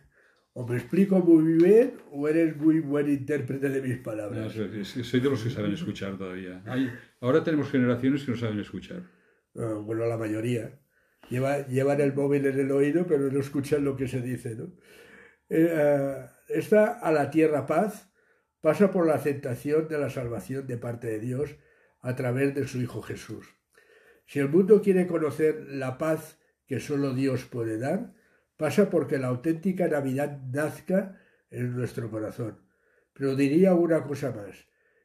O 0.54 0.68
me 0.68 0.76
explico 0.78 1.20
muy 1.20 1.54
bien 1.64 1.94
o 2.12 2.28
eres 2.28 2.56
muy 2.56 2.80
buen 2.80 3.10
intérprete 3.10 3.70
de 3.70 3.82
mis 3.82 3.98
palabras. 3.98 4.52
soy 4.54 4.80
es 4.82 4.94
que 4.94 5.04
soy 5.04 5.20
de 5.20 5.30
los 5.30 5.44
que 5.44 5.50
saben 5.50 5.74
escuchar 5.74 6.18
todavía. 6.18 6.62
Hay- 6.68 6.92
ahora 7.20 7.44
tenemos 7.44 7.70
generaciones 7.72 8.24
que 8.24 8.32
no 8.32 8.38
saben 8.38 8.60
escuchar. 8.60 9.02
Ah, 9.56 9.80
bueno, 9.84 10.06
la 10.06 10.18
mayoría. 10.18 10.80
Lleva- 11.30 11.66
llevan 11.68 12.02
el 12.02 12.14
móvil 12.14 12.46
en 12.46 12.60
el 12.60 12.72
oído, 12.72 13.08
pero 13.08 13.32
no 13.32 13.40
escuchan 13.40 13.84
lo 13.84 13.96
que 13.96 14.08
se 14.08 14.22
dice, 14.22 14.56
¿no? 14.56 14.72
Eh, 15.56 15.72
ah, 15.72 16.32
esta 16.50 16.94
a 16.94 17.12
la 17.12 17.30
tierra 17.30 17.68
paz 17.68 18.10
pasa 18.60 18.90
por 18.90 19.06
la 19.06 19.14
aceptación 19.14 19.88
de 19.88 20.00
la 20.00 20.10
salvación 20.10 20.66
de 20.66 20.78
parte 20.78 21.06
de 21.06 21.20
Dios 21.20 21.58
a 22.02 22.16
través 22.16 22.56
de 22.56 22.68
su 22.68 22.82
Hijo 22.82 23.04
Jesús. 23.04 23.46
Si 24.26 24.40
el 24.40 24.50
mundo 24.50 24.82
quiere 24.82 25.06
conocer 25.06 25.68
la 25.70 26.00
paz 26.00 26.40
que 26.66 26.80
solo 26.80 27.14
Dios 27.14 27.46
puede 27.46 27.78
dar, 27.78 28.16
pasa 28.58 28.90
porque 28.90 29.20
la 29.20 29.28
auténtica 29.28 29.88
Navidad 29.88 30.42
nazca 30.52 31.20
en 31.52 31.76
nuestro 31.76 32.10
corazón. 32.10 32.68
Pero 33.14 33.36
diría 33.36 33.76
una 33.76 34.04
cosa 34.06 34.32
más. 34.32 34.56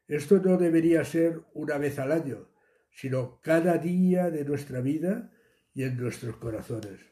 Esto 0.07 0.39
no 0.39 0.57
debería 0.57 1.05
ser 1.05 1.43
una 1.53 1.77
vez 1.77 1.99
al 1.99 2.11
año, 2.11 2.49
sino 2.91 3.39
cada 3.43 3.77
día 3.77 4.31
de 4.31 4.47
nuestra 4.47 4.81
vida 4.81 5.31
y 5.75 5.83
en 5.83 5.99
nuestros 5.99 6.37
corazones. 6.37 7.08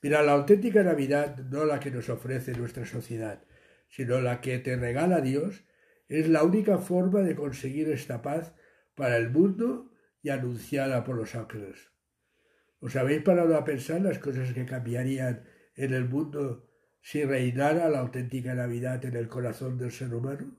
Mira, 0.00 0.22
la 0.22 0.32
auténtica 0.32 0.82
Navidad, 0.82 1.38
no 1.38 1.64
la 1.64 1.80
que 1.80 1.90
nos 1.90 2.08
ofrece 2.08 2.52
nuestra 2.52 2.86
sociedad, 2.86 3.42
sino 3.88 4.20
la 4.20 4.40
que 4.40 4.58
te 4.58 4.76
regala 4.76 5.20
Dios, 5.20 5.64
es 6.08 6.28
la 6.28 6.44
única 6.44 6.78
forma 6.78 7.20
de 7.20 7.34
conseguir 7.34 7.88
esta 7.88 8.22
paz 8.22 8.54
para 8.94 9.16
el 9.16 9.30
mundo 9.30 9.92
y 10.22 10.30
anunciada 10.30 11.04
por 11.04 11.16
los 11.16 11.34
ángeles. 11.34 11.90
¿Os 12.80 12.94
habéis 12.94 13.22
parado 13.22 13.56
a 13.56 13.64
pensar 13.64 14.00
las 14.00 14.18
cosas 14.18 14.52
que 14.52 14.64
cambiarían 14.64 15.44
en 15.74 15.92
el 15.92 16.08
mundo 16.08 16.68
si 17.00 17.24
reinara 17.24 17.88
la 17.88 18.00
auténtica 18.00 18.54
Navidad 18.54 19.04
en 19.04 19.16
el 19.16 19.28
corazón 19.28 19.78
del 19.78 19.90
ser 19.90 20.14
humano? 20.14 20.56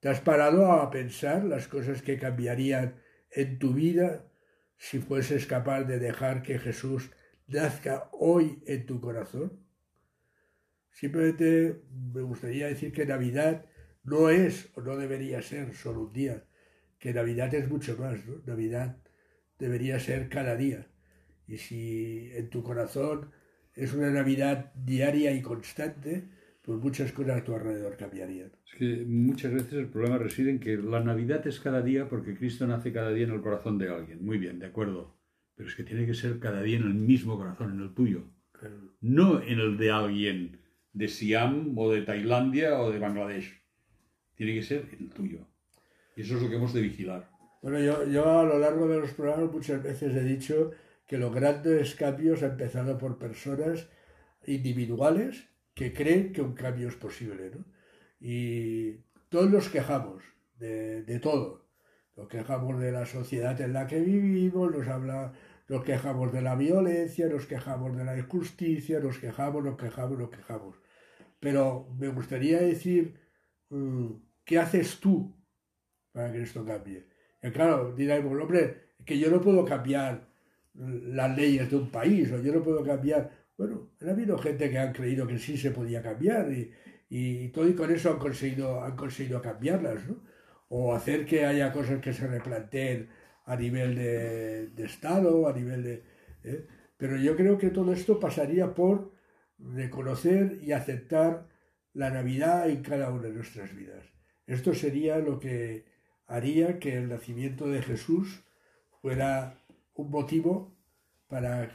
¿Te 0.00 0.08
has 0.08 0.20
parado 0.20 0.70
a 0.70 0.90
pensar 0.90 1.44
las 1.44 1.66
cosas 1.66 2.02
que 2.02 2.18
cambiarían 2.18 3.02
en 3.32 3.58
tu 3.58 3.74
vida 3.74 4.30
si 4.76 5.00
fueses 5.00 5.46
capaz 5.46 5.82
de 5.82 5.98
dejar 5.98 6.42
que 6.42 6.60
Jesús 6.60 7.10
nazca 7.48 8.08
hoy 8.12 8.62
en 8.66 8.86
tu 8.86 9.00
corazón? 9.00 9.60
Simplemente 10.90 11.82
me 12.12 12.22
gustaría 12.22 12.66
decir 12.66 12.92
que 12.92 13.06
Navidad 13.06 13.66
no 14.04 14.30
es 14.30 14.70
o 14.74 14.80
no 14.80 14.96
debería 14.96 15.42
ser 15.42 15.74
solo 15.74 16.02
un 16.02 16.12
día, 16.12 16.44
que 16.98 17.12
Navidad 17.12 17.54
es 17.54 17.68
mucho 17.68 17.96
más, 17.96 18.24
¿no? 18.26 18.42
Navidad 18.46 18.98
debería 19.58 20.00
ser 20.00 20.28
cada 20.28 20.56
día. 20.56 20.88
Y 21.46 21.58
si 21.58 22.30
en 22.34 22.50
tu 22.50 22.62
corazón 22.62 23.30
es 23.74 23.94
una 23.94 24.10
Navidad 24.10 24.72
diaria 24.74 25.32
y 25.32 25.40
constante, 25.40 26.28
pues 26.62 26.78
muchas 26.80 27.12
cosas 27.12 27.40
a 27.40 27.44
tu 27.44 27.54
alrededor 27.54 27.96
cambiarían. 27.96 28.52
Es 28.66 28.78
que 28.78 29.04
muchas 29.06 29.52
veces 29.52 29.72
el 29.72 29.88
problema 29.88 30.18
reside 30.18 30.50
en 30.50 30.60
que 30.60 30.76
la 30.76 31.00
Navidad 31.00 31.46
es 31.46 31.60
cada 31.60 31.80
día 31.80 32.08
porque 32.08 32.34
Cristo 32.36 32.66
nace 32.66 32.92
cada 32.92 33.10
día 33.10 33.24
en 33.24 33.32
el 33.32 33.40
corazón 33.40 33.78
de 33.78 33.88
alguien. 33.88 34.24
Muy 34.24 34.38
bien, 34.38 34.58
de 34.58 34.66
acuerdo. 34.66 35.17
Pero 35.58 35.68
es 35.68 35.74
que 35.74 35.82
tiene 35.82 36.06
que 36.06 36.14
ser 36.14 36.38
cada 36.38 36.62
día 36.62 36.76
en 36.76 36.84
el 36.84 36.94
mismo 36.94 37.36
corazón, 37.36 37.72
en 37.72 37.80
el 37.80 37.92
tuyo. 37.92 38.22
No 39.00 39.42
en 39.42 39.58
el 39.58 39.76
de 39.76 39.90
alguien 39.90 40.60
de 40.92 41.08
Siam 41.08 41.76
o 41.76 41.90
de 41.90 42.02
Tailandia 42.02 42.78
o 42.78 42.92
de 42.92 43.00
Bangladesh. 43.00 43.60
Tiene 44.36 44.54
que 44.54 44.62
ser 44.62 44.86
el 44.96 45.10
tuyo. 45.10 45.48
Y 46.14 46.20
eso 46.22 46.36
es 46.36 46.42
lo 46.42 46.48
que 46.48 46.54
hemos 46.54 46.72
de 46.72 46.82
vigilar. 46.82 47.28
Bueno, 47.60 47.80
yo, 47.80 48.08
yo 48.08 48.38
a 48.38 48.44
lo 48.44 48.60
largo 48.60 48.86
de 48.86 49.00
los 49.00 49.10
programas 49.10 49.52
muchas 49.52 49.82
veces 49.82 50.14
he 50.14 50.22
dicho 50.22 50.70
que 51.08 51.18
los 51.18 51.34
grandes 51.34 51.96
cambios 51.96 52.44
han 52.44 52.52
empezado 52.52 52.96
por 52.96 53.18
personas 53.18 53.88
individuales 54.46 55.48
que 55.74 55.92
creen 55.92 56.32
que 56.32 56.40
un 56.40 56.54
cambio 56.54 56.86
es 56.86 56.94
posible. 56.94 57.50
¿no? 57.52 57.64
Y 58.20 58.98
todos 59.28 59.50
nos 59.50 59.68
quejamos 59.70 60.22
de, 60.56 61.02
de 61.02 61.18
todo. 61.18 61.66
Nos 62.16 62.28
quejamos 62.28 62.80
de 62.80 62.90
la 62.90 63.06
sociedad 63.06 63.60
en 63.60 63.72
la 63.72 63.86
que 63.86 64.00
vivimos, 64.00 64.72
nos, 64.72 64.88
habla, 64.88 65.32
nos 65.68 65.84
quejamos 65.84 66.32
de 66.32 66.42
la 66.42 66.54
violencia, 66.54 67.28
nos 67.28 67.46
quejamos 67.46 67.96
de 67.96 68.04
la 68.04 68.18
injusticia, 68.18 69.00
nos 69.00 69.18
quejamos, 69.18 69.62
nos 69.64 69.76
quejamos, 69.76 70.18
nos 70.18 70.30
quejamos. 70.30 70.76
Pero 71.38 71.88
me 71.98 72.08
gustaría 72.08 72.60
decir, 72.60 73.14
mm, 73.68 74.06
¿qué 74.44 74.58
haces 74.58 74.98
tú 74.98 75.36
para 76.12 76.32
que 76.32 76.42
esto 76.42 76.64
cambie? 76.64 77.06
Y 77.42 77.50
claro, 77.50 77.94
diréis, 77.94 78.24
bueno, 78.24 78.42
hombre, 78.44 78.94
que 79.04 79.18
yo 79.18 79.30
no 79.30 79.40
puedo 79.40 79.64
cambiar 79.64 80.28
las 80.74 81.36
leyes 81.36 81.70
de 81.70 81.76
un 81.76 81.90
país, 81.90 82.32
o 82.32 82.40
yo 82.42 82.52
no 82.52 82.62
puedo 82.62 82.82
cambiar. 82.84 83.30
Bueno, 83.56 83.90
ha 84.06 84.10
habido 84.10 84.38
gente 84.38 84.70
que 84.70 84.78
han 84.78 84.92
creído 84.92 85.26
que 85.26 85.38
sí 85.38 85.56
se 85.56 85.70
podía 85.70 86.02
cambiar 86.02 86.50
y, 86.52 86.72
y 87.10 87.48
todo 87.48 87.68
y 87.68 87.74
con 87.74 87.90
eso 87.90 88.10
han 88.12 88.18
conseguido, 88.18 88.82
han 88.82 88.96
conseguido 88.96 89.42
cambiarlas, 89.42 90.06
¿no? 90.06 90.22
O 90.68 90.94
hacer 90.94 91.26
que 91.26 91.44
haya 91.44 91.72
cosas 91.72 92.00
que 92.00 92.12
se 92.12 92.26
replanteen 92.26 93.08
a 93.52 93.54
nivel 93.56 93.90
de, 93.94 94.84
Estado, 94.84 95.48
a 95.48 95.52
nivel 95.52 95.80
de... 95.82 95.94
¿eh? 96.44 96.66
Pero 96.96 97.16
yo 97.16 97.32
creo 97.36 97.56
que 97.58 97.70
todo 97.70 97.90
esto 97.92 98.18
pasaría 98.20 98.74
por 98.74 99.12
reconocer 99.58 100.58
y 100.62 100.72
aceptar 100.72 101.48
la 101.94 102.10
Navidad 102.10 102.68
en 102.68 102.82
cada 102.82 103.10
una 103.10 103.22
de 103.28 103.32
nuestras 103.32 103.74
vidas. 103.74 104.04
Esto 104.46 104.74
sería 104.74 105.18
lo 105.18 105.38
que 105.38 105.84
haría 106.26 106.78
que 106.78 106.96
el 106.98 107.08
nacimiento 107.08 107.68
de 107.68 107.82
Jesús 107.82 108.44
fuera 109.00 109.54
un 109.94 110.10
motivo 110.10 110.76
para, 111.28 111.70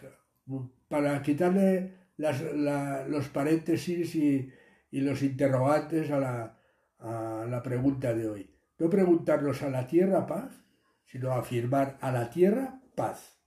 para 0.87 1.21
quitarle 1.21 1.93
las, 2.17 2.41
la- 2.53 3.07
los 3.07 3.27
paréntesis 3.29 4.15
y, 4.15 4.51
y 4.91 5.01
los 5.01 5.23
interrogantes 5.23 6.11
a 6.11 6.19
la, 6.19 6.59
a 6.99 7.45
la 7.49 7.63
pregunta 7.63 8.13
de 8.13 8.29
hoy. 8.29 8.49
No 8.79 8.89
preguntarnos 8.89 9.61
a 9.63 9.69
la 9.69 9.87
tierra 9.87 10.27
paz, 10.27 10.51
sino 11.13 11.31
afirmar 11.31 11.99
a 12.01 12.11
la 12.11 12.31
tierra 12.31 12.81
paz. 12.95 13.37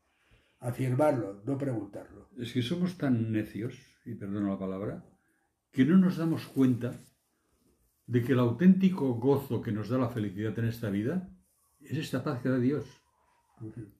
Afirmarlo, 0.60 1.42
no 1.44 1.58
preguntarlo. 1.58 2.30
Es 2.38 2.52
que 2.52 2.62
somos 2.62 2.96
tan 2.96 3.32
necios, 3.32 3.74
y 4.04 4.14
perdono 4.14 4.50
la 4.50 4.58
palabra, 4.58 5.04
que 5.72 5.84
no 5.84 5.98
nos 5.98 6.16
damos 6.16 6.46
cuenta 6.46 6.94
de 8.06 8.22
que 8.22 8.34
el 8.34 8.38
auténtico 8.38 9.14
gozo 9.14 9.60
que 9.62 9.72
nos 9.72 9.88
da 9.88 9.98
la 9.98 10.08
felicidad 10.08 10.56
en 10.60 10.66
esta 10.66 10.90
vida 10.90 11.28
es 11.80 11.98
esta 11.98 12.22
paz 12.22 12.40
que 12.40 12.50
da 12.50 12.58
Dios. 12.58 12.86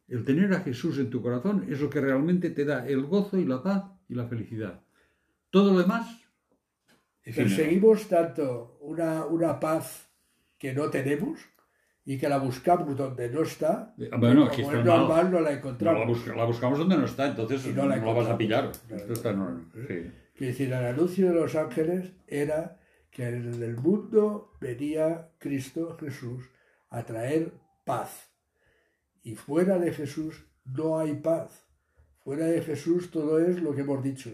El 0.07 0.25
tener 0.25 0.53
a 0.55 0.61
Jesús 0.61 0.99
en 0.99 1.11
tu 1.11 1.21
corazón 1.21 1.67
es 1.69 1.81
lo 1.81 1.91
que 1.91 2.01
realmente 2.01 2.51
te 2.51 2.65
da 2.65 2.87
el 2.87 3.03
gozo 3.03 3.37
y 3.37 3.47
la 3.47 3.65
paz 3.65 3.83
y 4.09 4.15
la 4.15 4.29
felicidad. 4.29 4.81
Todo 5.51 5.73
lo 5.73 5.81
demás, 5.81 6.07
efímero. 7.25 7.57
Perseguimos 7.57 8.07
tanto 8.07 8.79
una, 8.81 9.27
una 9.27 9.59
paz 9.59 10.09
que 10.57 10.73
no 10.73 10.89
tenemos 10.89 11.41
y 12.07 12.17
que 12.19 12.29
la 12.29 12.39
buscamos 12.39 12.97
donde 12.97 13.29
no 13.29 13.43
está. 13.43 13.95
Eh, 13.99 14.09
bueno, 14.19 14.45
aquí 14.47 14.63
está 14.63 14.79
es 14.79 14.85
mal. 14.87 14.99
normal, 15.01 15.31
no 15.33 15.41
la 15.41 15.51
No, 15.51 15.57
encontramos. 15.59 16.01
la, 16.01 16.07
busca- 16.07 16.35
la 16.37 16.45
buscamos 16.45 16.79
donde 16.79 16.97
no 16.97 17.05
está, 17.05 17.27
entonces 17.27 17.67
no, 17.75 17.83
no 17.83 17.89
la 17.89 17.97
la 17.97 18.13
vas 18.13 18.29
a 18.29 18.39
pillar. 18.39 18.71
Esto 18.89 19.13
está 19.13 19.33
no, 19.33 19.61
sí. 19.75 20.11
Quiere 20.35 20.53
decir, 20.53 20.69
el 20.69 20.75
anuncio 20.87 21.27
de 21.29 21.35
los 21.35 21.55
ángeles 21.57 22.13
era 22.27 22.79
que 23.11 23.27
en 23.29 23.63
el 23.63 23.77
mundo 23.77 24.53
venía 24.61 25.31
Cristo 25.39 25.97
Jesús 25.99 26.45
a 26.91 27.03
traer 27.05 27.53
paz. 27.85 28.31
Y 29.23 29.35
fuera 29.35 29.79
de 29.79 29.93
Jesús 29.93 30.45
no 30.65 30.99
hay 30.99 31.15
paz. 31.15 31.65
Fuera 32.23 32.47
de 32.47 32.61
Jesús 32.63 33.11
todo 33.11 33.39
es 33.41 33.61
lo 33.63 33.75
que 33.75 33.81
hemos 33.81 34.03
dicho. 34.03 34.31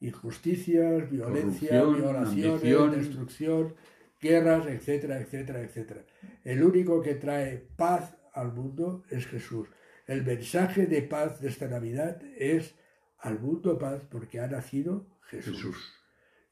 Injusticias, 0.00 1.10
violencia, 1.10 1.82
violaciones, 1.82 2.26
ambición. 2.62 2.90
destrucción, 2.92 3.74
guerras, 4.20 4.66
etcétera, 4.66 5.20
etcétera, 5.20 5.60
etcétera. 5.60 6.04
El 6.44 6.62
único 6.62 7.02
que 7.02 7.14
trae 7.14 7.68
paz 7.76 8.16
al 8.32 8.52
mundo 8.52 9.04
es 9.10 9.26
Jesús. 9.26 9.68
El 10.06 10.24
mensaje 10.24 10.86
de 10.86 11.02
paz 11.02 11.40
de 11.40 11.48
esta 11.48 11.68
Navidad 11.68 12.22
es 12.36 12.74
al 13.18 13.40
mundo 13.40 13.78
paz 13.78 14.02
porque 14.10 14.40
ha 14.40 14.46
nacido 14.46 15.06
Jesús. 15.28 15.56
Jesús. 15.56 15.92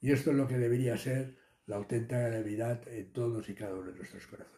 Y 0.01 0.13
esto 0.13 0.31
es 0.31 0.37
lo 0.37 0.47
que 0.47 0.59
debería 0.59 0.97
ser 0.97 1.37
la 1.67 1.77
auténtica 1.77 2.29
Navidad 2.29 2.87
en 2.89 3.13
todos 3.13 3.49
y 3.49 3.55
cada 3.55 3.75
uno 3.75 3.91
de 3.91 3.97
nuestros 3.97 4.27
corazones. 4.27 4.57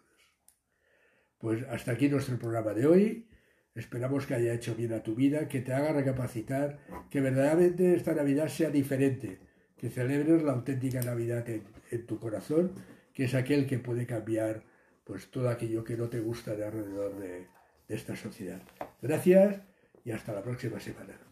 Pues 1.38 1.62
hasta 1.68 1.92
aquí 1.92 2.08
nuestro 2.08 2.38
programa 2.38 2.74
de 2.74 2.86
hoy. 2.86 3.24
Esperamos 3.74 4.26
que 4.26 4.34
haya 4.34 4.54
hecho 4.54 4.74
bien 4.74 4.92
a 4.92 5.04
tu 5.04 5.14
vida, 5.14 5.46
que 5.46 5.60
te 5.60 5.72
haga 5.72 5.92
recapacitar, 5.92 6.80
que 7.10 7.20
verdaderamente 7.20 7.94
esta 7.94 8.12
Navidad 8.12 8.48
sea 8.48 8.70
diferente, 8.70 9.38
que 9.76 9.88
celebres 9.88 10.42
la 10.42 10.52
auténtica 10.52 11.00
Navidad 11.00 11.48
en, 11.48 11.62
en 11.92 12.06
tu 12.06 12.18
corazón, 12.18 12.72
que 13.18 13.24
es 13.24 13.34
aquel 13.34 13.66
que 13.66 13.80
puede 13.80 14.06
cambiar 14.06 14.62
pues 15.02 15.28
todo 15.28 15.48
aquello 15.48 15.82
que 15.82 15.96
no 15.96 16.08
te 16.08 16.20
gusta 16.20 16.54
de 16.54 16.64
alrededor 16.64 17.18
de, 17.18 17.48
de 17.88 17.96
esta 17.96 18.14
sociedad. 18.14 18.62
Gracias 19.02 19.60
y 20.04 20.12
hasta 20.12 20.32
la 20.32 20.40
próxima 20.40 20.78
semana. 20.78 21.27